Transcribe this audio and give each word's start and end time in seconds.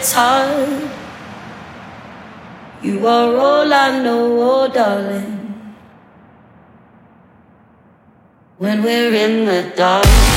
gets 0.00 0.12
hard, 0.14 0.90
you 2.82 3.06
are 3.06 3.36
all 3.36 3.70
I 3.70 4.02
know, 4.02 4.40
oh 4.40 4.68
darling. 4.72 5.36
when 8.56 8.82
we're 8.82 9.14
in 9.14 9.46
the 9.46 9.72
dark. 9.76 10.29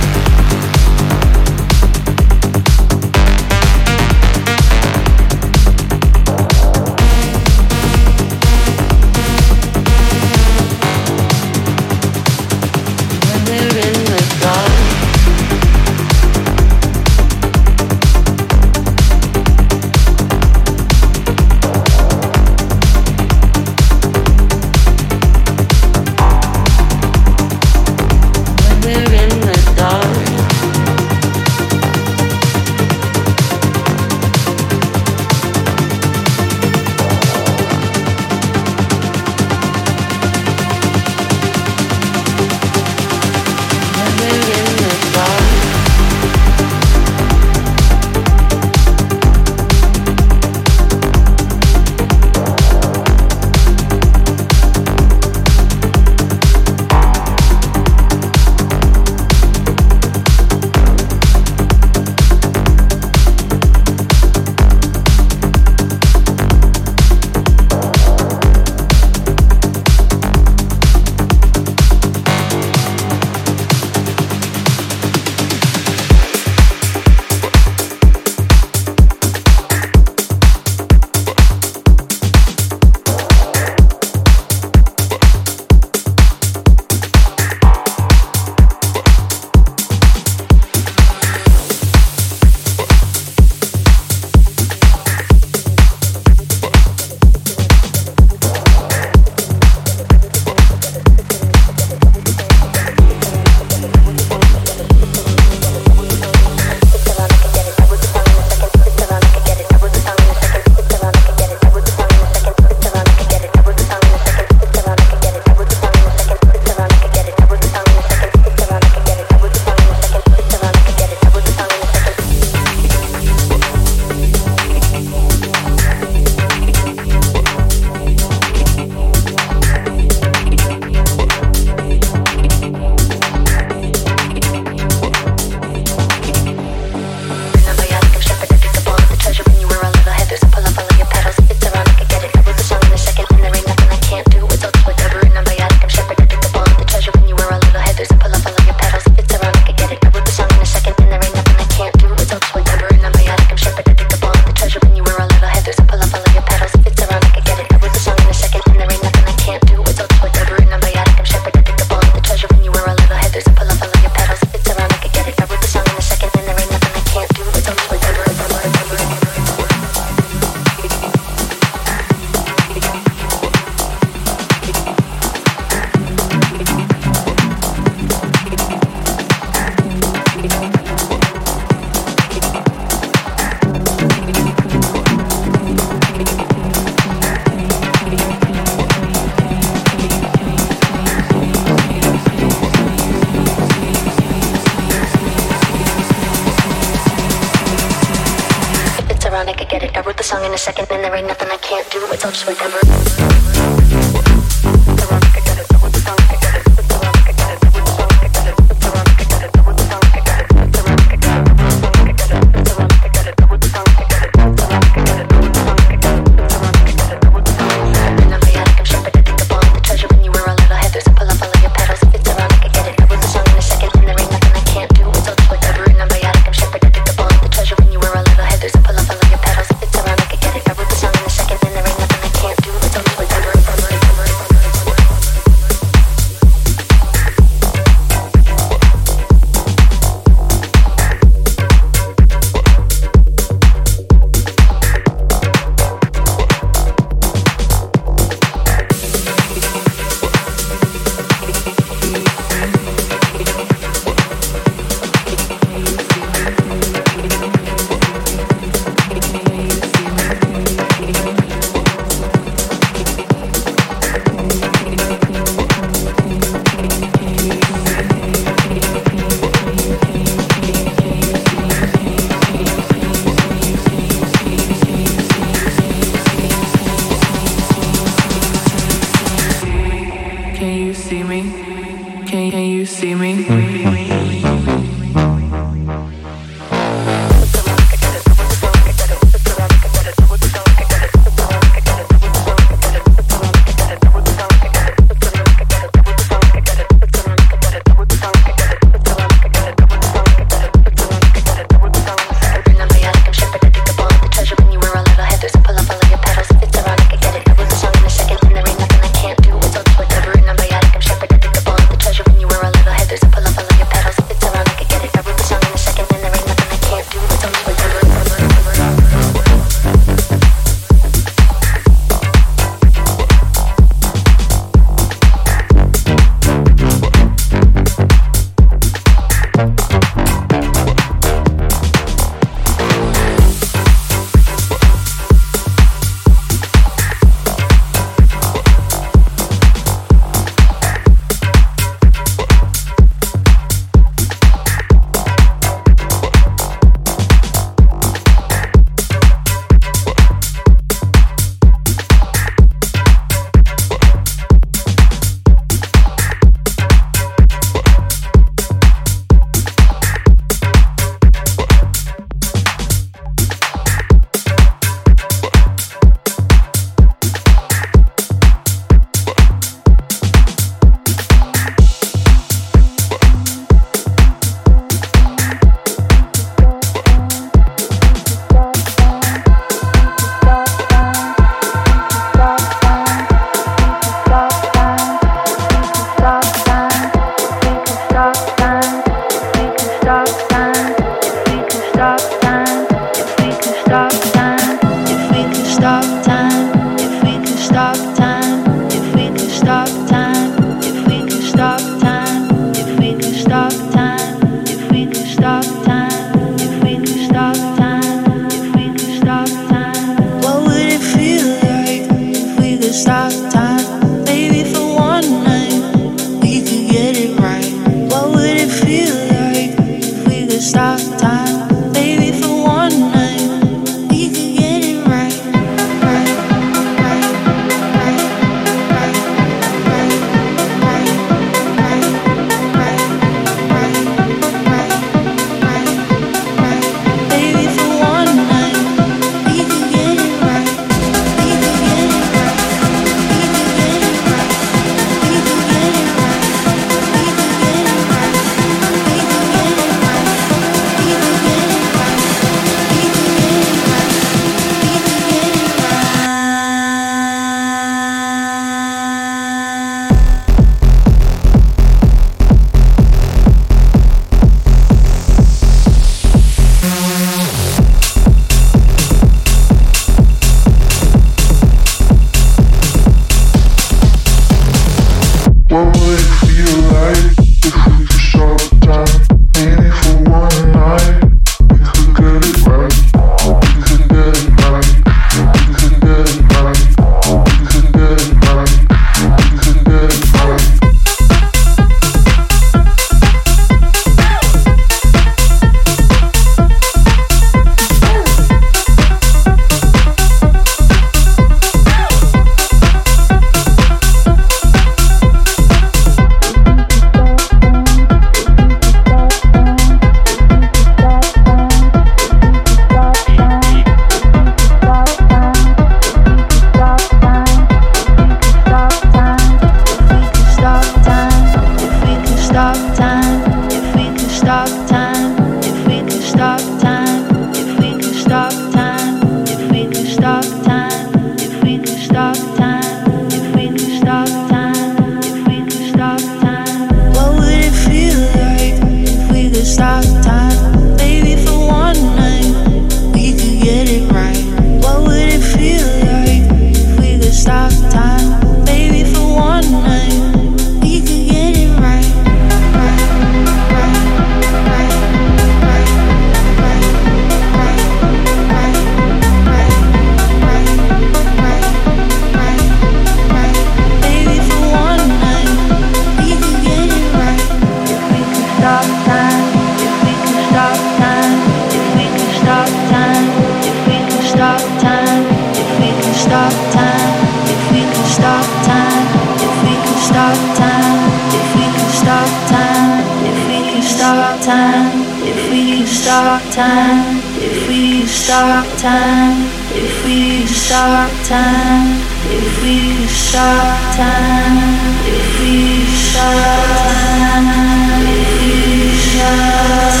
time, 586.49 587.21
if 587.37 587.67
we 587.67 588.05
stop 588.05 588.65
time, 588.77 589.47
if 589.71 590.03
we 590.05 590.45
stop 590.47 591.11
time, 591.23 592.01
if 592.25 592.63
we 592.63 593.07
stop 593.07 593.95
time, 593.95 594.95
if 595.05 595.39
we 595.39 595.85
stop 595.85 596.73
time, 596.97 598.07
if 598.07 598.41
we 598.41 598.95
stop 598.95 599.91
time. 599.91 600.00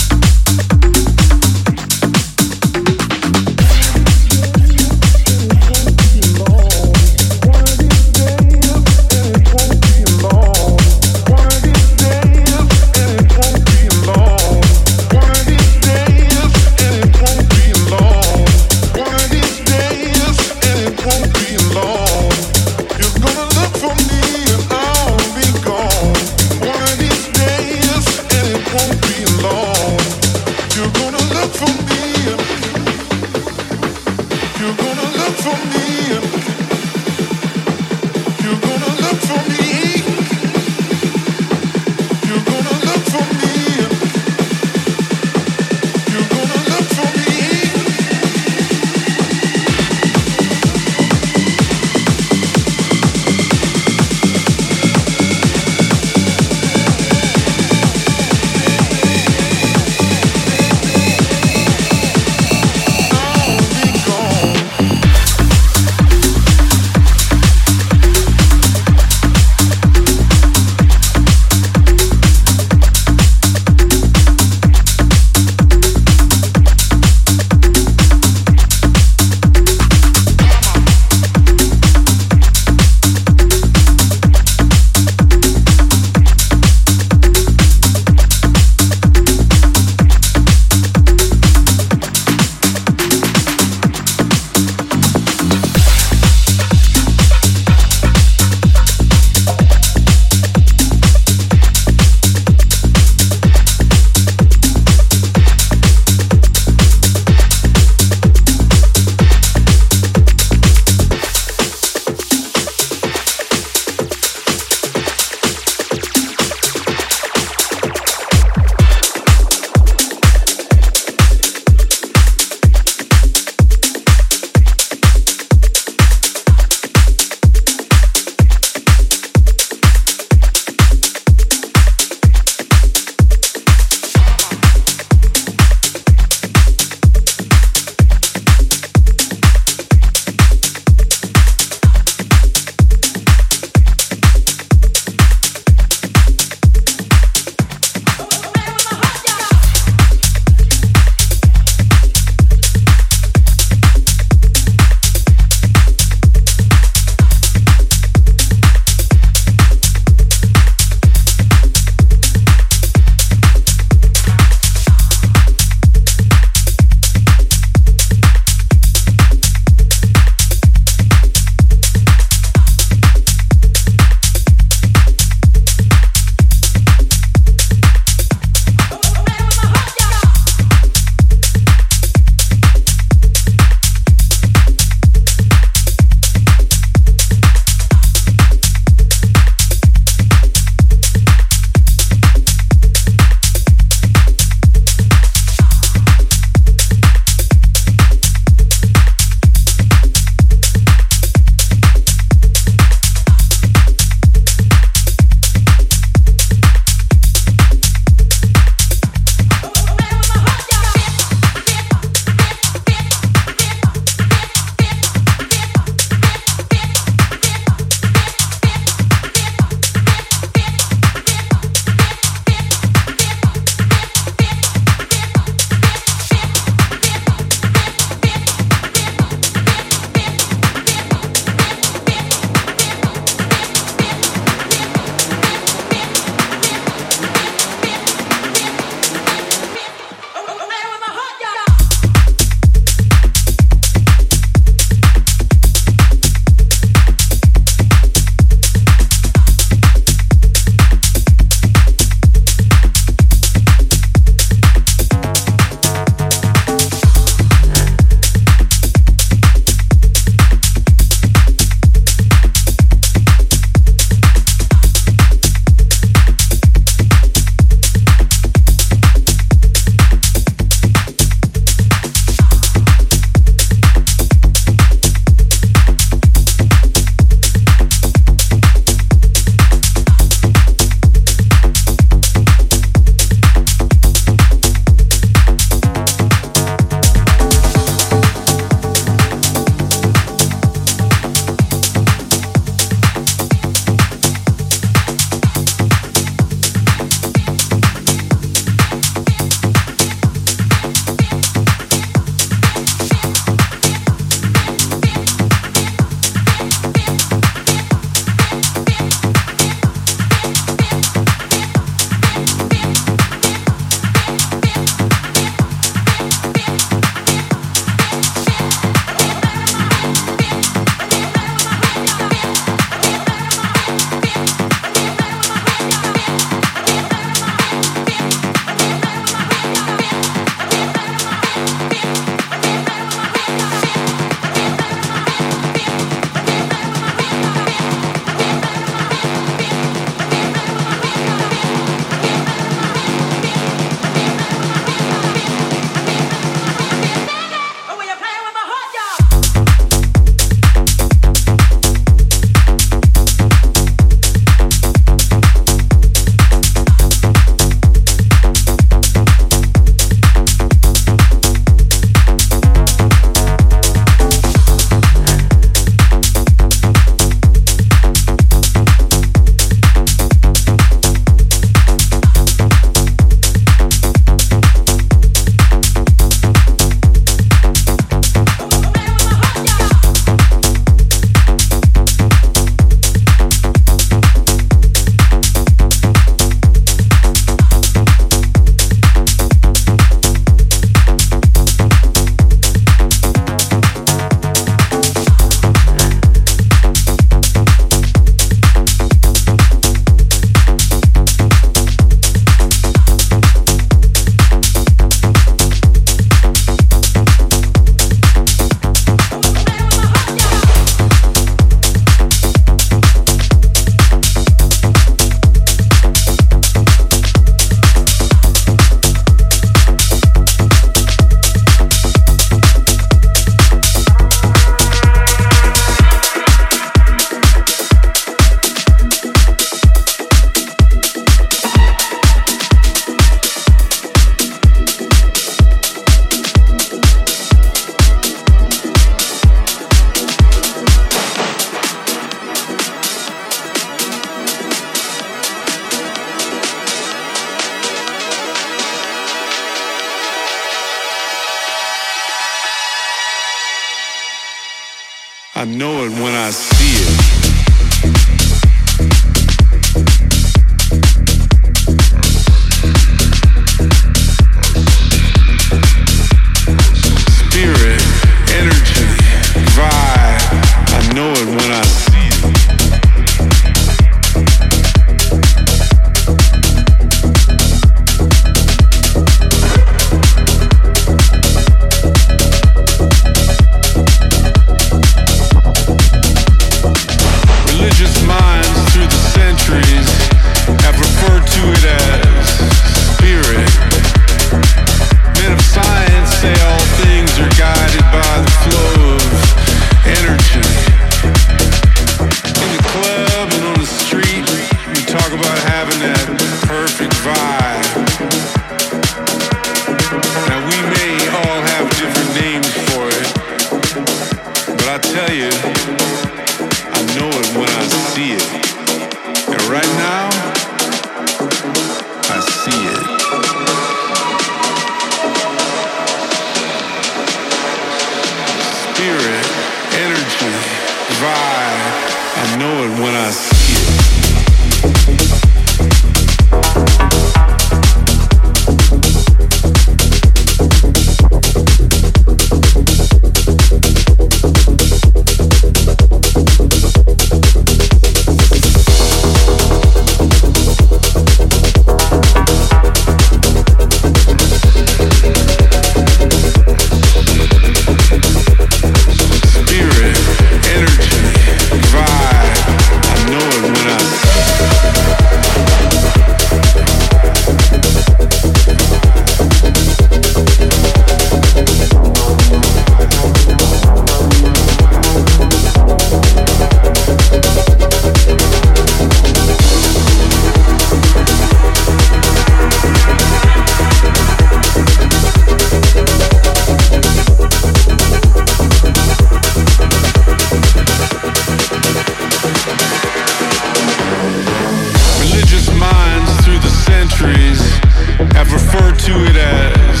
to 599.06 599.12
it 599.24 599.36
as 599.36 600.00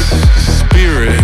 spirit. 0.58 1.22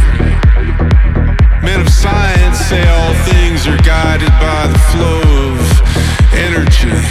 Men 1.64 1.80
of 1.80 1.88
science 1.88 2.58
say 2.58 2.86
all 2.86 3.14
things 3.26 3.66
are 3.66 3.76
guided 3.78 4.30
by 4.38 4.68
the 4.68 4.78
flow 4.90 5.18
of 5.50 5.58
energy. 6.46 7.02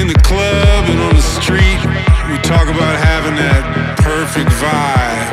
In 0.00 0.08
the 0.08 0.20
club 0.24 0.90
and 0.90 0.98
on 1.06 1.14
the 1.14 1.22
street, 1.22 1.80
we 2.30 2.36
talk 2.42 2.66
about 2.66 2.98
having 2.98 3.36
that 3.36 3.62
perfect 3.98 4.50
vibe. 4.58 5.30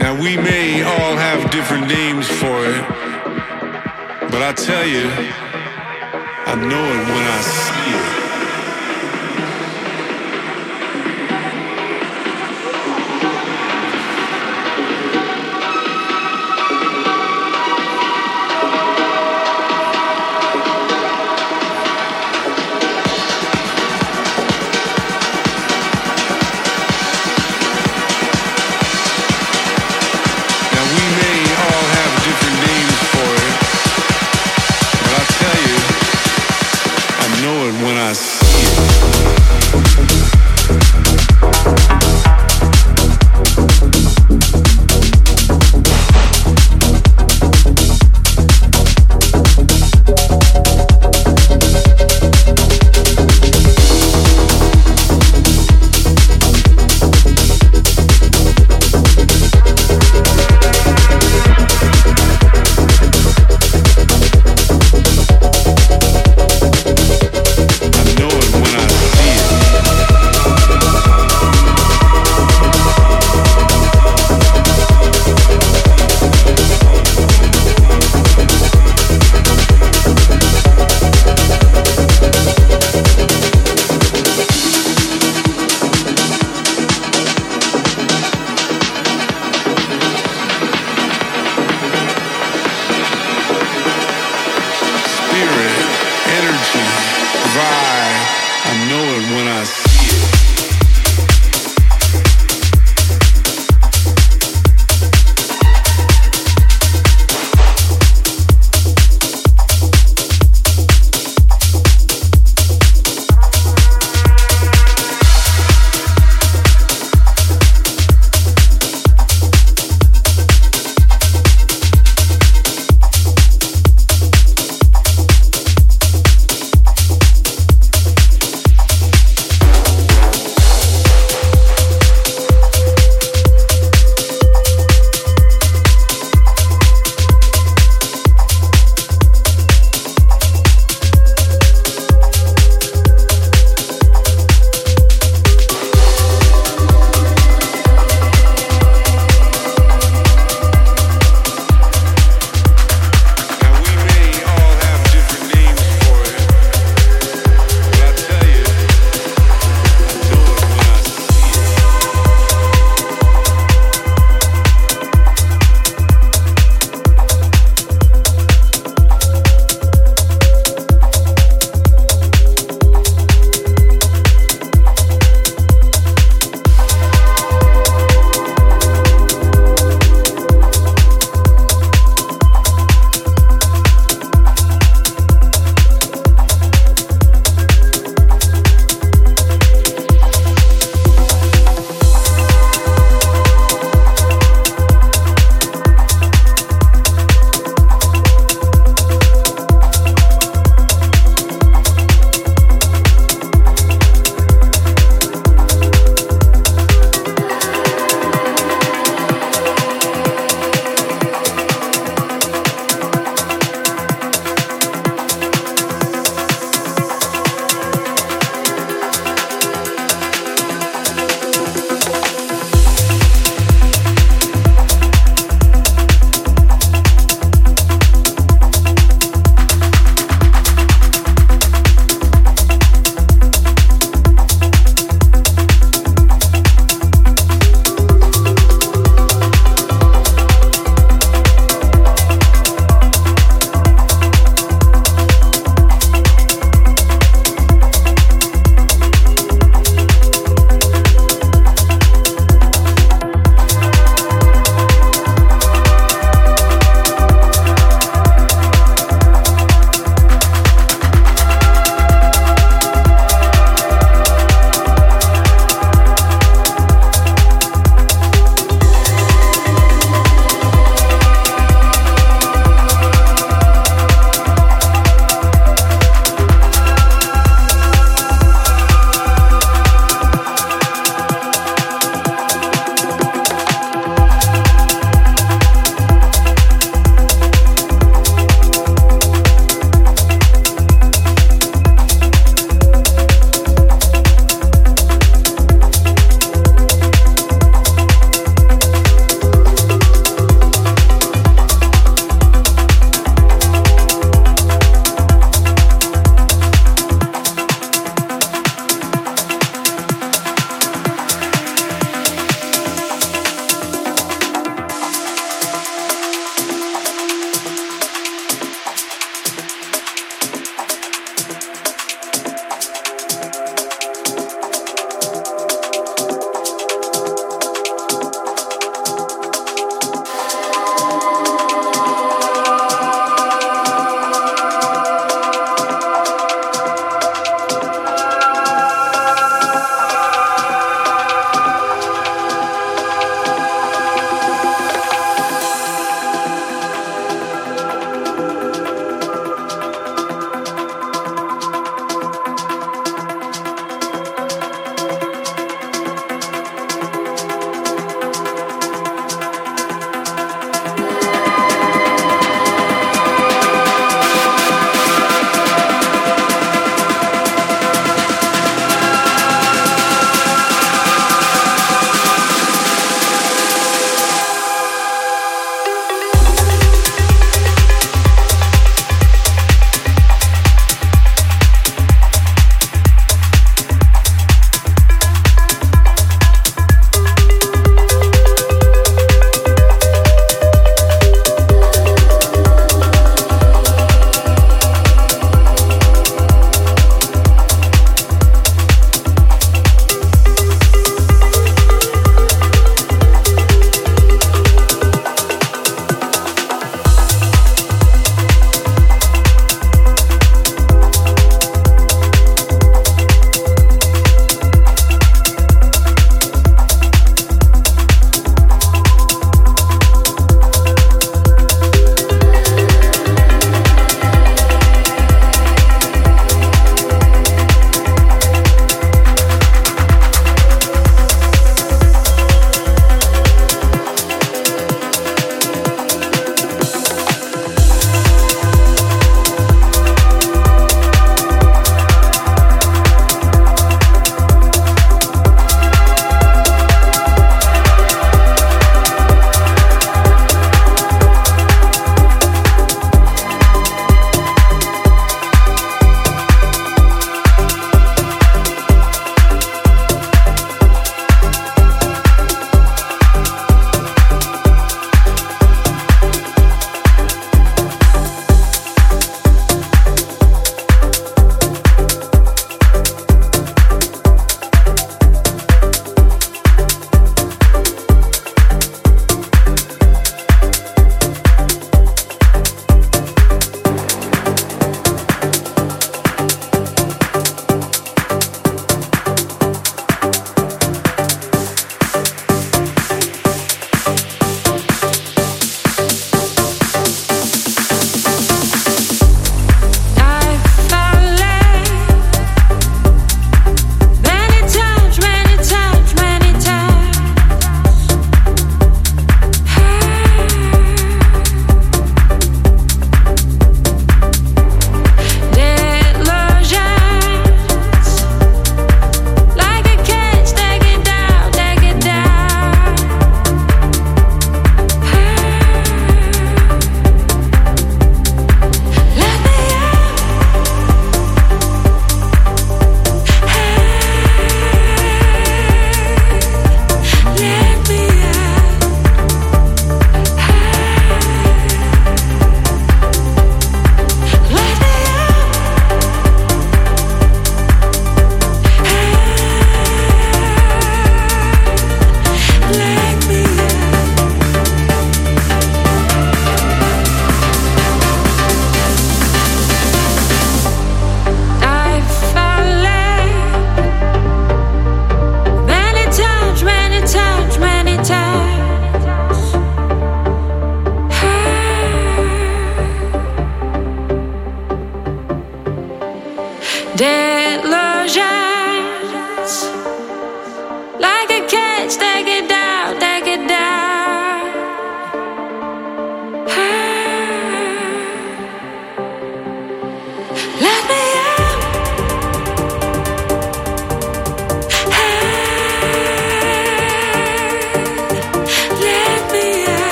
Now, 0.00 0.12
we 0.20 0.36
may 0.36 0.82
all 0.82 1.16
have 1.16 1.50
different 1.50 1.88
names 1.88 2.28
for 2.28 2.66
it, 2.66 2.84
but 4.30 4.42
I 4.42 4.52
tell 4.52 4.86
you, 4.86 5.08
I 6.44 6.54
know 6.54 6.84
it 6.96 7.02
when 7.08 7.24
I 7.36 7.40
see 7.40 7.82
it. 7.84 7.87